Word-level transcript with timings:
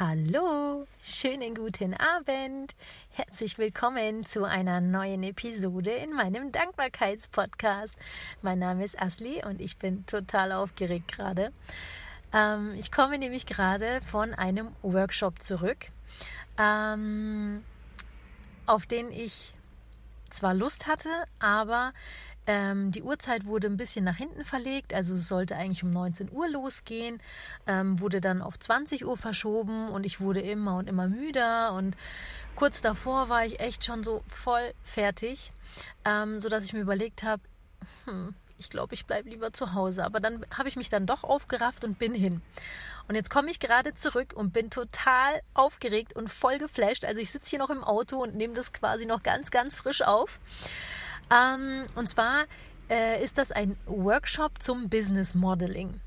Hallo, 0.00 0.86
schönen 1.02 1.56
guten 1.56 1.92
Abend. 1.92 2.76
Herzlich 3.10 3.58
willkommen 3.58 4.24
zu 4.24 4.44
einer 4.44 4.80
neuen 4.80 5.24
Episode 5.24 5.90
in 5.90 6.12
meinem 6.12 6.52
Dankbarkeitspodcast. 6.52 7.96
Mein 8.40 8.60
Name 8.60 8.84
ist 8.84 9.02
Asli 9.02 9.42
und 9.44 9.60
ich 9.60 9.76
bin 9.76 10.06
total 10.06 10.52
aufgeregt 10.52 11.10
gerade. 11.16 11.52
Ähm, 12.32 12.74
ich 12.78 12.92
komme 12.92 13.18
nämlich 13.18 13.44
gerade 13.44 14.00
von 14.02 14.34
einem 14.34 14.68
Workshop 14.82 15.42
zurück, 15.42 15.86
ähm, 16.58 17.64
auf 18.66 18.86
den 18.86 19.10
ich 19.10 19.52
zwar 20.30 20.54
Lust 20.54 20.86
hatte, 20.86 21.10
aber 21.40 21.92
ähm, 22.48 22.90
die 22.90 23.02
Uhrzeit 23.02 23.44
wurde 23.44 23.68
ein 23.68 23.76
bisschen 23.76 24.04
nach 24.04 24.16
hinten 24.16 24.44
verlegt, 24.44 24.94
also 24.94 25.14
es 25.14 25.28
sollte 25.28 25.54
eigentlich 25.54 25.84
um 25.84 25.90
19 25.90 26.32
Uhr 26.32 26.48
losgehen, 26.48 27.20
ähm, 27.66 28.00
wurde 28.00 28.20
dann 28.20 28.40
auf 28.40 28.58
20 28.58 29.04
Uhr 29.04 29.16
verschoben 29.16 29.90
und 29.90 30.04
ich 30.04 30.20
wurde 30.20 30.40
immer 30.40 30.78
und 30.78 30.88
immer 30.88 31.08
müder 31.08 31.74
und 31.74 31.94
kurz 32.56 32.80
davor 32.80 33.28
war 33.28 33.44
ich 33.44 33.60
echt 33.60 33.84
schon 33.84 34.02
so 34.02 34.24
voll 34.26 34.72
fertig, 34.82 35.52
ähm, 36.06 36.40
sodass 36.40 36.64
ich 36.64 36.72
mir 36.72 36.80
überlegt 36.80 37.22
habe, 37.22 37.42
hm, 38.06 38.34
ich 38.56 38.70
glaube, 38.70 38.94
ich 38.94 39.06
bleibe 39.06 39.28
lieber 39.28 39.52
zu 39.52 39.74
Hause. 39.74 40.04
Aber 40.04 40.18
dann 40.18 40.44
habe 40.56 40.68
ich 40.68 40.74
mich 40.74 40.88
dann 40.88 41.06
doch 41.06 41.22
aufgerafft 41.22 41.84
und 41.84 41.98
bin 41.98 42.12
hin. 42.12 42.42
Und 43.06 43.14
jetzt 43.14 43.30
komme 43.30 43.50
ich 43.50 43.60
gerade 43.60 43.94
zurück 43.94 44.32
und 44.34 44.52
bin 44.52 44.70
total 44.70 45.40
aufgeregt 45.54 46.14
und 46.14 46.28
voll 46.28 46.58
geflasht. 46.58 47.04
Also 47.04 47.20
ich 47.20 47.30
sitze 47.30 47.50
hier 47.50 47.58
noch 47.60 47.70
im 47.70 47.84
Auto 47.84 48.20
und 48.20 48.34
nehme 48.34 48.54
das 48.54 48.72
quasi 48.72 49.06
noch 49.06 49.22
ganz, 49.22 49.50
ganz 49.50 49.76
frisch 49.76 50.02
auf. 50.02 50.40
Ähm, 51.30 51.86
und 51.94 52.08
zwar 52.08 52.46
äh, 52.88 53.22
ist 53.22 53.38
das 53.38 53.52
ein 53.52 53.76
Workshop 53.86 54.62
zum 54.62 54.88
Business 54.88 55.34
Modeling. 55.34 56.00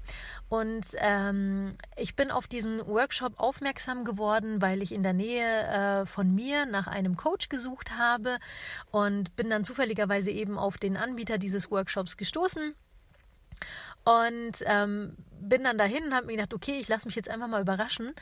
Und 0.50 0.86
ähm, 0.98 1.76
ich 1.96 2.16
bin 2.16 2.30
auf 2.30 2.48
diesen 2.48 2.86
Workshop 2.86 3.40
aufmerksam 3.40 4.04
geworden, 4.04 4.62
weil 4.62 4.82
ich 4.82 4.92
in 4.92 5.02
der 5.02 5.14
Nähe 5.14 6.02
äh, 6.02 6.06
von 6.06 6.36
mir 6.36 6.66
nach 6.66 6.88
einem 6.88 7.16
Coach 7.16 7.48
gesucht 7.48 7.98
habe 7.98 8.38
und 8.92 9.36
bin 9.38 9.50
dann 9.50 9.64
zufälligerweise 9.64 10.30
eben 10.30 10.58
auf 10.58 10.78
den 10.78 10.98
Anbieter 10.98 11.38
dieses 11.38 11.72
Workshops 11.72 12.18
gestoßen. 12.18 12.76
Und 14.04 14.54
ähm, 14.66 15.16
bin 15.40 15.64
dann 15.64 15.78
dahin 15.78 16.06
und 16.06 16.16
habe 16.16 16.26
mir 16.26 16.34
gedacht, 16.34 16.54
okay, 16.54 16.80
ich 16.80 16.88
lasse 16.88 17.08
mich 17.08 17.16
jetzt 17.16 17.30
einfach 17.30 17.48
mal 17.48 17.62
überraschen. 17.62 18.14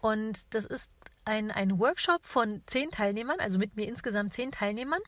Und 0.00 0.40
das 0.50 0.64
ist 0.64 0.90
ein, 1.28 1.50
ein 1.50 1.78
Workshop 1.78 2.24
von 2.24 2.62
zehn 2.66 2.90
Teilnehmern, 2.90 3.38
also 3.38 3.58
mit 3.58 3.76
mir 3.76 3.86
insgesamt 3.86 4.32
zehn 4.32 4.50
Teilnehmern. 4.50 5.00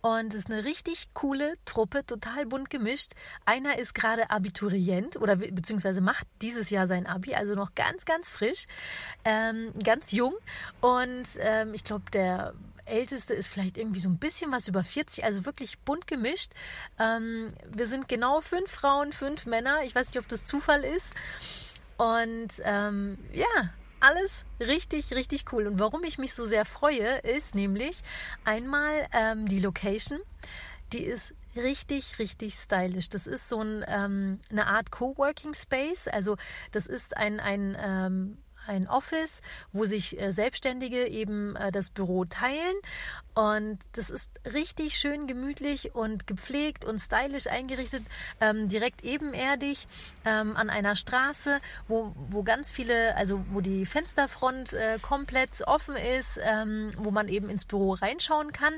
Und 0.00 0.32
es 0.32 0.42
ist 0.42 0.50
eine 0.50 0.64
richtig 0.64 1.08
coole 1.12 1.56
Truppe, 1.64 2.06
total 2.06 2.46
bunt 2.46 2.70
gemischt. 2.70 3.12
Einer 3.44 3.78
ist 3.78 3.94
gerade 3.94 4.30
Abiturient 4.30 5.16
oder 5.16 5.36
beziehungsweise 5.36 6.00
macht 6.00 6.26
dieses 6.40 6.70
Jahr 6.70 6.86
sein 6.86 7.06
Abi, 7.06 7.34
also 7.34 7.54
noch 7.54 7.74
ganz, 7.74 8.04
ganz 8.04 8.30
frisch, 8.30 8.66
ähm, 9.24 9.72
ganz 9.82 10.12
jung. 10.12 10.34
Und 10.80 11.26
ähm, 11.40 11.74
ich 11.74 11.82
glaube, 11.82 12.10
der 12.12 12.54
Älteste 12.84 13.34
ist 13.34 13.48
vielleicht 13.48 13.76
irgendwie 13.76 14.00
so 14.00 14.08
ein 14.08 14.18
bisschen 14.18 14.52
was 14.52 14.68
über 14.68 14.84
40, 14.84 15.24
also 15.24 15.44
wirklich 15.44 15.78
bunt 15.80 16.06
gemischt. 16.06 16.52
Ähm, 16.98 17.48
wir 17.68 17.86
sind 17.86 18.08
genau 18.08 18.40
fünf 18.40 18.70
Frauen, 18.70 19.12
fünf 19.12 19.44
Männer. 19.44 19.82
Ich 19.84 19.94
weiß 19.94 20.08
nicht, 20.08 20.18
ob 20.18 20.28
das 20.28 20.46
Zufall 20.46 20.84
ist. 20.84 21.14
Und 21.96 22.52
ähm, 22.62 23.18
ja, 23.32 23.72
alles 24.00 24.44
richtig, 24.60 25.12
richtig 25.12 25.52
cool. 25.52 25.66
Und 25.66 25.78
warum 25.78 26.04
ich 26.04 26.18
mich 26.18 26.34
so 26.34 26.44
sehr 26.44 26.64
freue, 26.64 27.18
ist 27.18 27.54
nämlich 27.54 28.02
einmal 28.44 29.06
ähm, 29.12 29.48
die 29.48 29.60
Location. 29.60 30.20
Die 30.92 31.02
ist 31.02 31.34
richtig, 31.54 32.18
richtig 32.18 32.54
stylisch. 32.54 33.08
Das 33.08 33.26
ist 33.26 33.48
so 33.48 33.60
ein, 33.60 33.84
ähm, 33.86 34.40
eine 34.50 34.66
Art 34.66 34.90
Coworking 34.90 35.54
Space. 35.54 36.08
Also 36.08 36.36
das 36.72 36.86
ist 36.86 37.16
ein, 37.16 37.40
ein 37.40 37.76
ähm, 37.80 38.38
ein 38.68 38.88
Office, 38.88 39.42
wo 39.72 39.84
sich 39.84 40.20
äh, 40.20 40.32
Selbstständige 40.32 41.06
eben 41.08 41.56
äh, 41.56 41.72
das 41.72 41.90
Büro 41.90 42.24
teilen. 42.24 42.76
Und 43.34 43.78
das 43.92 44.10
ist 44.10 44.28
richtig 44.52 44.98
schön 44.98 45.28
gemütlich 45.28 45.94
und 45.94 46.26
gepflegt 46.26 46.84
und 46.84 46.98
stylisch 46.98 47.46
eingerichtet, 47.46 48.02
ähm, 48.40 48.68
direkt 48.68 49.04
ebenerdig 49.04 49.86
ähm, 50.24 50.56
an 50.56 50.70
einer 50.70 50.96
Straße, 50.96 51.60
wo, 51.86 52.12
wo 52.30 52.42
ganz 52.42 52.72
viele, 52.72 53.16
also 53.16 53.44
wo 53.52 53.60
die 53.60 53.86
Fensterfront 53.86 54.72
äh, 54.72 54.98
komplett 55.00 55.62
offen 55.66 55.94
ist, 55.94 56.40
ähm, 56.42 56.90
wo 56.98 57.12
man 57.12 57.28
eben 57.28 57.48
ins 57.48 57.64
Büro 57.64 57.92
reinschauen 57.92 58.50
kann 58.50 58.74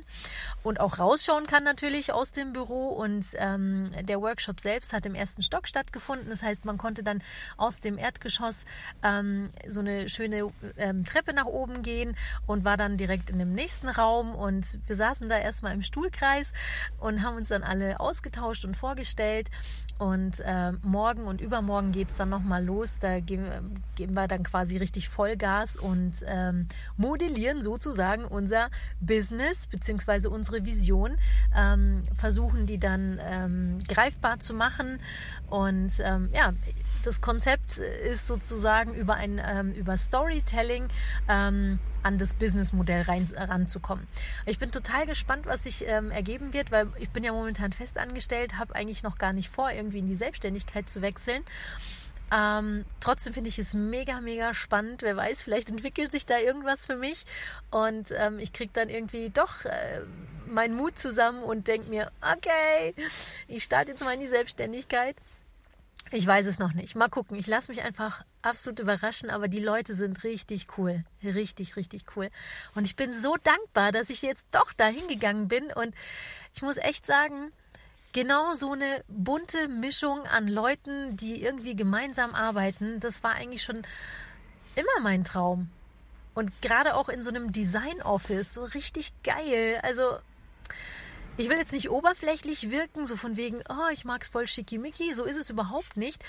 und 0.62 0.78
auch 0.78 0.99
rausschauen 0.99 1.47
kann 1.47 1.65
natürlich 1.65 2.12
aus 2.12 2.33
dem 2.33 2.53
Büro. 2.53 2.89
Und 2.89 3.27
ähm, 3.37 3.91
der 4.03 4.21
Workshop 4.21 4.61
selbst 4.61 4.93
hat 4.93 5.07
im 5.07 5.15
ersten 5.15 5.43
Stock 5.43 5.67
stattgefunden. 5.69 6.28
Das 6.28 6.43
heißt, 6.43 6.67
man 6.67 6.77
konnte 6.77 7.03
dann 7.03 7.22
aus 7.57 7.81
dem 7.81 7.97
Erdgeschoss 7.97 8.67
ähm, 9.03 9.51
so 9.67 9.80
so 9.81 9.89
eine 9.89 10.09
schöne 10.09 10.51
ähm, 10.77 11.05
Treppe 11.05 11.33
nach 11.33 11.47
oben 11.47 11.83
gehen 11.83 12.17
und 12.47 12.65
war 12.65 12.77
dann 12.77 12.97
direkt 12.97 13.31
in 13.31 13.39
dem 13.39 13.55
nächsten 13.55 13.89
Raum 13.89 14.35
und 14.35 14.79
wir 14.87 14.97
saßen 14.97 15.29
da 15.29 15.39
erstmal 15.39 15.73
im 15.73 15.83
Stuhlkreis 15.83 16.53
und 16.99 17.23
haben 17.23 17.37
uns 17.37 17.49
dann 17.49 17.63
alle 17.63 17.99
ausgetauscht 18.01 18.65
und 18.65 18.77
vorgestellt 18.77 19.49
und 20.01 20.41
äh, 20.41 20.73
morgen 20.83 21.25
und 21.27 21.43
übermorgen 21.43 21.93
geht 21.93 22.09
es 22.09 22.17
dann 22.17 22.31
nochmal 22.31 22.65
los. 22.65 22.99
Da 23.01 23.21
geben, 23.21 23.83
geben, 23.97 24.15
wir 24.15 24.29
dann 24.29 24.45
quasi 24.45 24.79
richtig 24.79 25.11
Vollgas 25.11 25.77
und 25.77 26.25
ähm, 26.27 26.69
modellieren 26.97 27.61
sozusagen 27.61 28.25
unser 28.25 28.71
Business 29.01 29.67
bzw. 29.67 30.29
unsere 30.29 30.65
Vision, 30.65 31.19
ähm, 31.55 32.05
versuchen 32.15 32.65
die 32.65 32.79
dann 32.79 33.21
ähm, 33.23 33.81
greifbar 33.89 34.41
zu 34.41 34.55
machen. 34.55 35.01
Und 35.51 35.93
ähm, 36.03 36.31
ja, 36.33 36.55
das 37.05 37.21
Konzept 37.21 37.77
ist 37.77 38.27
sozusagen 38.27 38.95
über 38.95 39.17
ein 39.17 39.39
ähm, 39.60 39.72
über 39.72 39.97
Storytelling 39.97 40.88
ähm, 41.28 41.78
an 42.03 42.19
das 42.19 42.34
Businessmodell 42.34 43.03
ranzukommen. 43.37 44.06
Ich 44.47 44.59
bin 44.59 44.72
total 44.72 45.06
gespannt, 45.06 45.47
was 45.47 45.65
sich 45.65 45.87
ähm, 45.87 46.10
ergeben 46.10 46.53
wird, 46.53 46.71
weil 46.71 46.88
ich 46.98 47.10
bin 47.10 47.25
ja 47.25 47.32
momentan 47.32 47.72
fest 47.72 47.98
angestellt, 47.98 48.59
habe 48.59 48.75
eigentlich 48.75 49.03
noch 49.03 49.19
gar 49.19 49.32
nicht 49.32 49.50
vor, 49.50 49.71
irgendwie 49.71 49.98
in 49.98 50.06
die 50.06 50.15
Selbstständigkeit 50.15 50.88
zu 50.88 51.03
wechseln. 51.03 51.44
Ähm, 52.32 52.84
trotzdem 53.00 53.32
finde 53.32 53.48
ich 53.48 53.59
es 53.59 53.75
mega, 53.75 54.21
mega 54.21 54.54
spannend. 54.54 55.03
Wer 55.03 55.16
weiß, 55.16 55.43
vielleicht 55.43 55.69
entwickelt 55.69 56.12
sich 56.12 56.27
da 56.27 56.38
irgendwas 56.38 56.87
für 56.87 56.97
mich 56.97 57.27
und 57.71 58.12
ähm, 58.16 58.38
ich 58.38 58.53
kriege 58.53 58.71
dann 58.72 58.88
irgendwie 58.88 59.31
doch 59.31 59.65
äh, 59.65 60.00
meinen 60.47 60.75
Mut 60.75 60.97
zusammen 60.98 61.42
und 61.42 61.66
denke 61.66 61.91
mir, 61.91 62.10
okay, 62.22 62.94
ich 63.48 63.65
starte 63.65 63.92
jetzt 63.92 64.04
mal 64.04 64.15
in 64.15 64.21
die 64.21 64.28
Selbstständigkeit. 64.28 65.16
Ich 66.12 66.27
weiß 66.27 66.47
es 66.47 66.59
noch 66.59 66.72
nicht. 66.72 66.97
Mal 66.97 67.09
gucken. 67.09 67.38
Ich 67.38 67.47
lasse 67.47 67.71
mich 67.71 67.83
einfach 67.83 68.25
absolut 68.43 68.81
überraschen, 68.81 69.31
aber 69.31 69.47
die 69.47 69.61
Leute 69.61 69.94
sind 69.94 70.25
richtig 70.25 70.66
cool. 70.77 71.05
Richtig, 71.22 71.77
richtig 71.77 72.05
cool. 72.16 72.31
Und 72.75 72.84
ich 72.84 72.97
bin 72.97 73.15
so 73.15 73.37
dankbar, 73.37 73.93
dass 73.93 74.10
ich 74.10 74.22
jetzt 74.22 74.47
doch 74.50 74.72
dahin 74.72 75.06
gegangen 75.06 75.47
bin. 75.47 75.66
Und 75.72 75.94
ich 76.55 76.62
muss 76.62 76.78
echt 76.78 77.06
sagen, 77.06 77.53
genau 78.12 78.55
so 78.55 78.72
eine 78.72 79.05
bunte 79.09 79.69
Mischung 79.69 80.27
an 80.27 80.49
Leuten, 80.49 81.16
die 81.16 81.43
irgendwie 81.43 81.77
gemeinsam 81.77 82.34
arbeiten, 82.34 82.99
das 83.00 83.22
war 83.22 83.34
eigentlich 83.34 83.62
schon 83.62 83.83
immer 84.75 85.00
mein 85.03 85.25
Traum. 85.25 85.71
Und 86.34 86.62
gerade 86.62 86.94
auch 86.94 87.09
in 87.09 87.22
so 87.22 87.31
einem 87.31 87.53
Design-Office, 87.53 88.55
so 88.55 88.65
richtig 88.65 89.12
geil. 89.22 89.81
Also 89.83 90.19
ich 91.37 91.49
will 91.49 91.57
jetzt 91.57 91.73
nicht 91.73 91.91
oberflächlich 91.91 92.71
wirken, 92.71 93.07
so 93.07 93.17
von 93.17 93.37
wegen, 93.37 93.63
oh, 93.69 93.89
ich 93.93 94.05
mag 94.05 94.23
es 94.23 94.29
voll 94.29 94.47
schickimicki, 94.47 95.15
so 95.15 95.25
ist 95.25 95.37
es 95.37 95.51
überhaupt 95.51 95.97
nicht. 95.97 96.23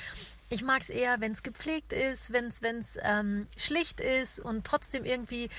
Ich 0.49 0.63
mag 0.63 0.81
es 0.81 0.89
eher, 0.89 1.19
wenn 1.19 1.31
es 1.31 1.43
gepflegt 1.43 1.93
ist, 1.93 2.31
wenn 2.31 2.45
es 2.47 2.61
ähm, 3.01 3.47
schlicht 3.57 3.99
ist 3.99 4.39
und 4.39 4.65
trotzdem 4.65 5.05
irgendwie 5.05 5.49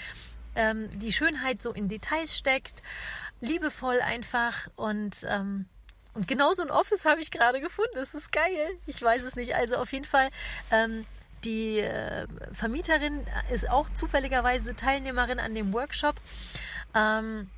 ähm, 0.54 0.88
die 1.00 1.12
Schönheit 1.12 1.62
so 1.62 1.72
in 1.72 1.88
Details 1.88 2.36
steckt. 2.36 2.82
Liebevoll 3.40 4.00
einfach 4.00 4.68
und 4.76 5.16
ähm, 5.26 5.66
und 6.14 6.28
genau 6.28 6.52
so 6.52 6.62
ein 6.62 6.70
Office 6.70 7.04
habe 7.04 7.22
ich 7.22 7.30
gerade 7.30 7.60
gefunden. 7.60 7.94
Das 7.94 8.14
ist 8.14 8.32
geil. 8.32 8.78
Ich 8.86 9.00
weiß 9.00 9.22
es 9.22 9.34
nicht. 9.34 9.54
Also 9.54 9.76
auf 9.76 9.92
jeden 9.92 10.04
Fall, 10.04 10.28
ähm, 10.70 11.06
die 11.44 11.78
äh, 11.78 12.26
Vermieterin 12.52 13.26
ist 13.50 13.68
auch 13.70 13.88
zufälligerweise 13.90 14.76
Teilnehmerin 14.76 15.40
an 15.40 15.54
dem 15.54 15.72
Workshop. 15.72 16.16
Ähm, 16.94 17.48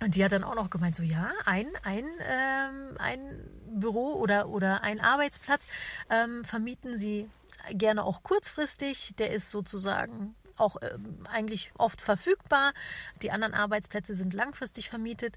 und 0.00 0.16
die 0.16 0.24
hat 0.24 0.32
dann 0.32 0.44
auch 0.44 0.54
noch 0.54 0.70
gemeint, 0.70 0.96
so 0.96 1.02
ja, 1.02 1.30
ein, 1.44 1.66
ein, 1.82 2.06
ähm, 2.26 2.96
ein 2.98 3.20
Büro 3.66 4.14
oder, 4.14 4.48
oder 4.48 4.82
ein 4.82 5.00
Arbeitsplatz 5.00 5.68
ähm, 6.08 6.42
vermieten 6.44 6.98
sie 6.98 7.28
gerne 7.70 8.04
auch 8.04 8.22
kurzfristig. 8.22 9.14
Der 9.18 9.30
ist 9.30 9.50
sozusagen 9.50 10.34
auch 10.56 10.76
ähm, 10.80 11.26
eigentlich 11.30 11.72
oft 11.76 12.00
verfügbar. 12.00 12.72
Die 13.20 13.30
anderen 13.30 13.52
Arbeitsplätze 13.52 14.14
sind 14.14 14.32
langfristig 14.32 14.88
vermietet. 14.88 15.36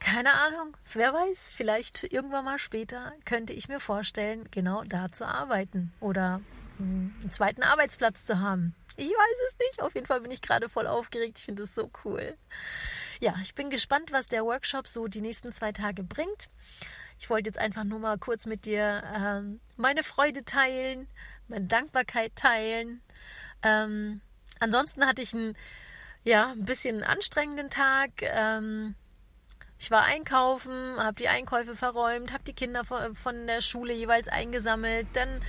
Keine 0.00 0.34
Ahnung, 0.34 0.76
wer 0.92 1.14
weiß, 1.14 1.52
vielleicht 1.54 2.02
irgendwann 2.12 2.44
mal 2.44 2.58
später 2.58 3.12
könnte 3.24 3.52
ich 3.52 3.68
mir 3.68 3.80
vorstellen, 3.80 4.48
genau 4.50 4.82
da 4.82 5.10
zu 5.10 5.26
arbeiten 5.26 5.92
oder 6.00 6.40
hm, 6.78 7.14
einen 7.20 7.30
zweiten 7.30 7.62
Arbeitsplatz 7.62 8.24
zu 8.24 8.40
haben. 8.40 8.74
Ich 8.96 9.08
weiß 9.08 9.36
es 9.48 9.58
nicht. 9.58 9.82
Auf 9.82 9.94
jeden 9.94 10.06
Fall 10.06 10.20
bin 10.20 10.30
ich 10.32 10.42
gerade 10.42 10.68
voll 10.68 10.86
aufgeregt. 10.86 11.38
Ich 11.38 11.44
finde 11.44 11.62
es 11.62 11.74
so 11.74 11.90
cool 12.04 12.36
ja, 13.20 13.34
ich 13.42 13.54
bin 13.54 13.70
gespannt, 13.70 14.12
was 14.12 14.28
der 14.28 14.44
Workshop 14.44 14.88
so 14.88 15.06
die 15.06 15.20
nächsten 15.20 15.52
zwei 15.52 15.72
Tage 15.72 16.02
bringt. 16.02 16.48
Ich 17.18 17.30
wollte 17.30 17.48
jetzt 17.48 17.58
einfach 17.58 17.84
nur 17.84 17.98
mal 17.98 18.18
kurz 18.18 18.46
mit 18.46 18.64
dir 18.66 19.02
ähm, 19.14 19.60
meine 19.76 20.02
Freude 20.02 20.44
teilen, 20.44 21.08
meine 21.48 21.66
Dankbarkeit 21.66 22.36
teilen. 22.36 23.00
Ähm, 23.62 24.20
ansonsten 24.60 25.06
hatte 25.06 25.22
ich 25.22 25.34
einen, 25.34 25.56
ja, 26.24 26.52
ein 26.52 26.64
bisschen 26.64 27.02
anstrengenden 27.02 27.70
Tag. 27.70 28.10
Ähm, 28.20 28.94
ich 29.78 29.90
war 29.90 30.04
einkaufen, 30.04 30.96
habe 30.98 31.20
die 31.20 31.28
Einkäufe 31.28 31.76
verräumt, 31.76 32.32
habe 32.32 32.44
die 32.44 32.54
Kinder 32.54 32.84
von 32.84 33.46
der 33.46 33.60
Schule 33.60 33.92
jeweils 33.92 34.28
eingesammelt, 34.28 35.06
dann 35.12 35.40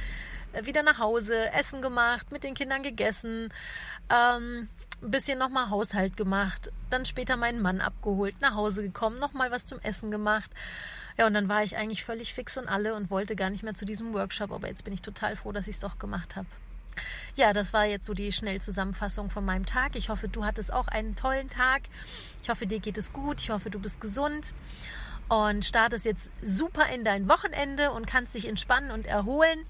wieder 0.64 0.84
nach 0.84 1.00
Hause, 1.00 1.52
Essen 1.54 1.82
gemacht, 1.82 2.32
mit 2.32 2.44
den 2.44 2.54
Kindern 2.54 2.84
gegessen, 2.84 3.54
ähm, 4.10 4.68
ein 5.02 5.12
bisschen 5.12 5.38
nochmal 5.38 5.70
Haushalt 5.70 6.18
gemacht, 6.18 6.72
dann 6.90 7.06
später 7.06 7.38
meinen 7.38 7.62
Mann 7.62 7.82
abgeholt, 7.82 8.36
nach 8.42 8.56
Hause 8.56 8.82
gekommen, 8.82 9.20
nochmal 9.20 9.52
was 9.52 9.66
zum 9.66 9.80
Essen 9.80 10.12
gemacht. 10.12 10.50
Ja, 11.18 11.26
und 11.28 11.34
dann 11.34 11.50
war 11.50 11.64
ich 11.64 11.78
eigentlich 11.78 12.04
völlig 12.04 12.34
fix 12.34 12.58
und 12.58 12.68
alle 12.68 12.94
und 12.96 13.10
wollte 13.10 13.36
gar 13.36 13.50
nicht 13.50 13.64
mehr 13.64 13.74
zu 13.74 13.86
diesem 13.86 14.14
Workshop, 14.14 14.52
aber 14.52 14.68
jetzt 14.68 14.84
bin 14.84 14.94
ich 14.94 15.02
total 15.02 15.36
froh, 15.36 15.52
dass 15.52 15.68
ich 15.68 15.76
es 15.76 15.82
doch 15.82 15.98
gemacht 15.98 16.36
habe. 16.36 16.48
Ja, 17.36 17.54
das 17.54 17.74
war 17.74 17.86
jetzt 17.86 18.06
so 18.06 18.14
die 18.14 18.32
Schnellzusammenfassung 18.32 19.30
von 19.30 19.46
meinem 19.46 19.66
Tag. 19.66 19.96
Ich 19.96 20.10
hoffe, 20.10 20.28
du 20.28 20.46
hattest 20.46 20.74
auch 20.74 20.88
einen 20.88 21.16
tollen 21.16 21.50
Tag. 21.50 21.84
Ich 22.42 22.50
hoffe, 22.50 22.66
dir 22.66 22.80
geht 22.80 22.98
es 22.98 23.14
gut. 23.14 23.40
Ich 23.40 23.52
hoffe, 23.52 23.70
du 23.70 23.80
bist 23.80 24.02
gesund 24.02 24.56
und 25.30 25.66
startest 25.66 26.06
jetzt 26.06 26.32
super 26.42 26.88
in 26.90 27.04
dein 27.04 27.28
Wochenende 27.28 27.92
und 27.92 28.08
kannst 28.08 28.34
dich 28.34 28.48
entspannen 28.48 28.92
und 28.92 29.06
erholen. 29.06 29.66